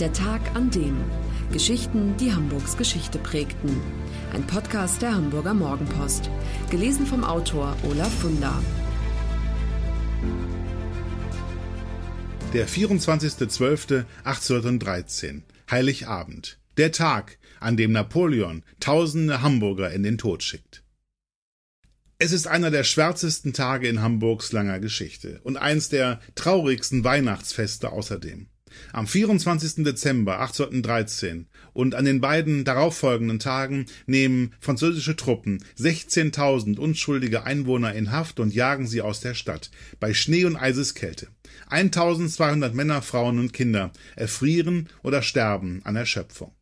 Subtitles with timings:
[0.00, 0.96] Der Tag an dem.
[1.52, 3.80] Geschichten, die Hamburgs Geschichte prägten.
[4.32, 6.28] Ein Podcast der Hamburger Morgenpost.
[6.70, 8.60] Gelesen vom Autor Olaf Funder.
[12.54, 16.58] Der 24.12.1813, Heiligabend.
[16.78, 20.82] Der Tag, an dem Napoleon tausende Hamburger in den Tod schickt.
[22.18, 27.92] Es ist einer der schwärzesten Tage in Hamburgs langer Geschichte und eins der traurigsten Weihnachtsfeste
[27.92, 28.48] außerdem.
[28.92, 29.84] Am 24.
[29.84, 38.12] Dezember 1813 und an den beiden darauffolgenden Tagen nehmen französische Truppen 16.000 unschuldige Einwohner in
[38.12, 41.28] Haft und jagen sie aus der Stadt bei Schnee und Eiseskälte.
[41.68, 46.52] 1200 Männer, Frauen und Kinder erfrieren oder sterben an Erschöpfung.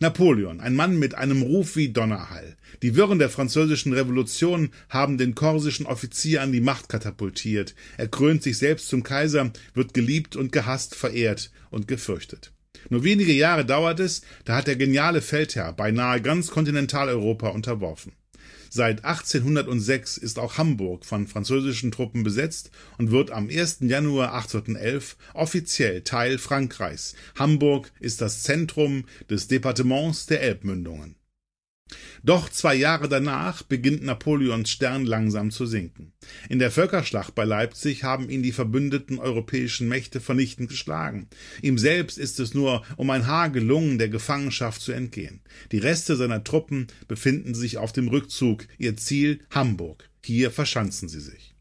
[0.00, 2.56] Napoleon, ein Mann mit einem Ruf wie Donnerhall.
[2.82, 7.74] Die Wirren der französischen Revolution haben den korsischen Offizier an die Macht katapultiert.
[7.96, 12.52] Er krönt sich selbst zum Kaiser, wird geliebt und gehasst, verehrt und gefürchtet.
[12.90, 18.12] Nur wenige Jahre dauert es, da hat der geniale Feldherr beinahe ganz Kontinentaleuropa unterworfen.
[18.76, 23.78] Seit 1806 ist auch Hamburg von französischen Truppen besetzt und wird am 1.
[23.82, 27.14] Januar 1811 offiziell Teil Frankreichs.
[27.38, 31.14] Hamburg ist das Zentrum des Departements der Elbmündungen.
[32.22, 36.12] Doch zwei Jahre danach beginnt Napoleons Stern langsam zu sinken.
[36.48, 41.28] In der Völkerschlacht bei Leipzig haben ihn die verbündeten europäischen Mächte vernichtend geschlagen.
[41.62, 45.40] Ihm selbst ist es nur um ein Haar gelungen, der Gefangenschaft zu entgehen.
[45.72, 50.08] Die Reste seiner Truppen befinden sich auf dem Rückzug, ihr Ziel Hamburg.
[50.24, 51.53] Hier verschanzen sie sich.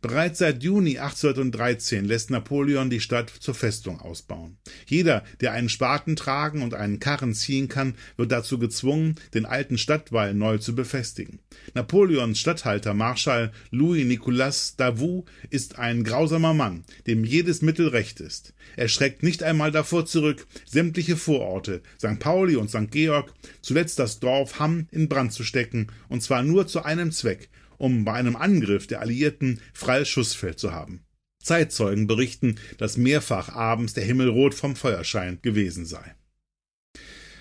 [0.00, 4.58] Bereits seit Juni 1813 lässt Napoleon die Stadt zur Festung ausbauen.
[4.86, 9.78] Jeder, der einen Spaten tragen und einen Karren ziehen kann, wird dazu gezwungen, den alten
[9.78, 11.40] Stadtwall neu zu befestigen.
[11.72, 18.52] Napoleons Statthalter Marschall Louis Nicolas Davout ist ein grausamer Mann, dem jedes Mittel recht ist.
[18.76, 22.18] Er schreckt nicht einmal davor zurück, sämtliche Vororte, St.
[22.18, 22.90] Pauli und St.
[22.90, 27.48] Georg, zuletzt das Dorf Hamm in Brand zu stecken, und zwar nur zu einem Zweck,
[27.78, 31.04] um bei einem Angriff der Alliierten freies Schussfeld zu haben.
[31.42, 36.14] Zeitzeugen berichten, dass mehrfach abends der Himmel rot vom Feuerschein gewesen sei.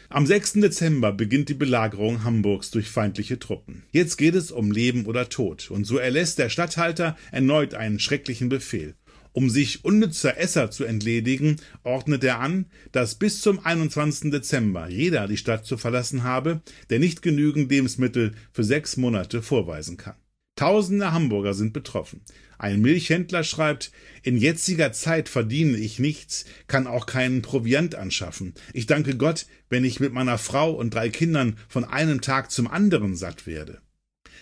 [0.09, 0.53] Am 6.
[0.53, 3.81] Dezember beginnt die Belagerung Hamburgs durch feindliche Truppen.
[3.91, 8.47] Jetzt geht es um Leben oder Tod, und so erlässt der Statthalter erneut einen schrecklichen
[8.47, 8.93] Befehl.
[9.31, 14.29] Um sich unnützer Esser zu entledigen, ordnet er an, dass bis zum 21.
[14.29, 16.61] Dezember jeder die Stadt zu verlassen habe,
[16.91, 20.15] der nicht genügend Lebensmittel für sechs Monate vorweisen kann.
[20.55, 22.21] Tausende Hamburger sind betroffen.
[22.59, 23.91] Ein Milchhändler schreibt,
[24.21, 28.53] in jetziger Zeit verdiene ich nichts, kann auch keinen Proviant anschaffen.
[28.71, 32.67] Ich danke Gott, wenn ich mit meiner Frau und drei Kindern von einem Tag zum
[32.67, 33.81] anderen satt werde.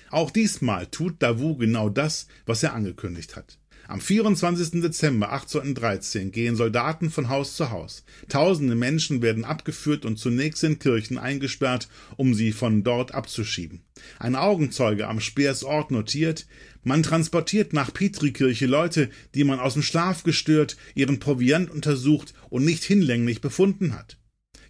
[0.10, 3.61] Auch diesmal tut Davu genau das, was er angekündigt hat.
[3.92, 4.80] Am 24.
[4.80, 8.06] Dezember 1813 gehen Soldaten von Haus zu Haus.
[8.30, 13.82] Tausende Menschen werden abgeführt und zunächst in Kirchen eingesperrt, um sie von dort abzuschieben.
[14.18, 16.48] Ein Augenzeuge am Speers Ort notiert,
[16.86, 22.64] man transportiert nach Petrikirche Leute, die man aus dem Schlaf gestört, ihren Proviant untersucht und
[22.64, 24.21] nicht hinlänglich befunden hat.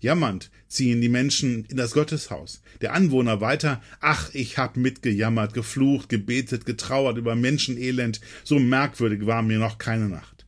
[0.01, 2.63] Jammernd ziehen die Menschen in das Gotteshaus.
[2.81, 9.43] Der Anwohner weiter, ach, ich hab mitgejammert, geflucht, gebetet, getrauert über Menschenelend, so merkwürdig war
[9.43, 10.47] mir noch keine Nacht.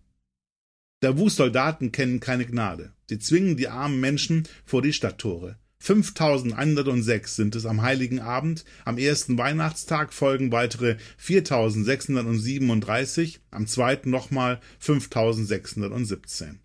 [1.02, 2.94] Davus Soldaten kennen keine Gnade.
[3.08, 5.58] Sie zwingen die armen Menschen vor die Stadttore.
[5.78, 14.62] 5106 sind es am Heiligen Abend, am ersten Weihnachtstag folgen weitere 4637, am zweiten nochmal
[14.80, 16.62] 5617.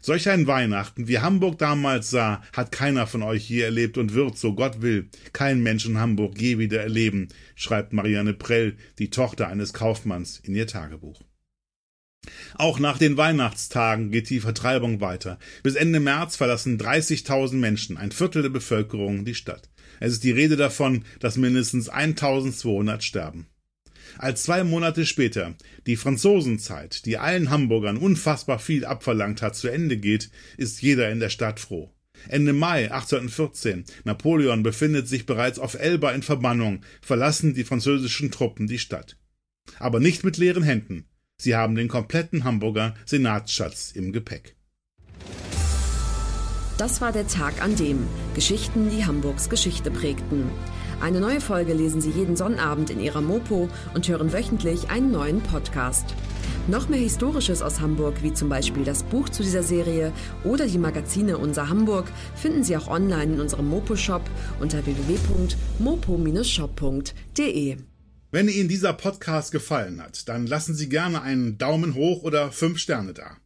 [0.00, 4.38] Solch ein Weihnachten, wie Hamburg damals sah, hat keiner von euch je erlebt und wird,
[4.38, 9.48] so Gott will, kein Mensch in Hamburg je wieder erleben, schreibt Marianne Prell, die Tochter
[9.48, 11.22] eines Kaufmanns, in ihr Tagebuch.
[12.54, 15.38] Auch nach den Weihnachtstagen geht die Vertreibung weiter.
[15.62, 19.70] Bis Ende März verlassen 30.000 Menschen, ein Viertel der Bevölkerung, die Stadt.
[20.00, 23.46] Es ist die Rede davon, dass mindestens 1200 sterben.
[24.16, 25.54] Als zwei Monate später
[25.86, 31.20] die Franzosenzeit, die allen Hamburgern unfassbar viel abverlangt hat, zu Ende geht, ist jeder in
[31.20, 31.92] der Stadt froh.
[32.28, 38.66] Ende Mai 1814, Napoleon befindet sich bereits auf Elba in Verbannung, verlassen die französischen Truppen
[38.66, 39.16] die Stadt.
[39.78, 41.04] Aber nicht mit leeren Händen.
[41.40, 44.56] Sie haben den kompletten Hamburger Senatsschatz im Gepäck.
[46.78, 50.50] Das war der Tag an dem Geschichten, die Hamburgs Geschichte prägten.
[51.00, 55.40] Eine neue Folge lesen Sie jeden Sonnabend in Ihrer Mopo und hören wöchentlich einen neuen
[55.40, 56.06] Podcast.
[56.66, 60.12] Noch mehr Historisches aus Hamburg, wie zum Beispiel das Buch zu dieser Serie
[60.42, 64.28] oder die Magazine Unser Hamburg, finden Sie auch online in unserem Mopo-Shop
[64.58, 67.76] unter www.mopo-shop.de.
[68.32, 72.78] Wenn Ihnen dieser Podcast gefallen hat, dann lassen Sie gerne einen Daumen hoch oder fünf
[72.78, 73.36] Sterne da.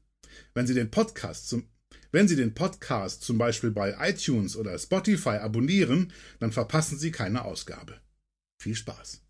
[0.55, 1.66] Wenn Sie den Podcast zum
[2.14, 7.47] Wenn Sie den Podcast zum Beispiel bei iTunes oder Spotify abonnieren, dann verpassen Sie keine
[7.47, 8.00] Ausgabe.
[8.61, 9.21] Viel Spaß!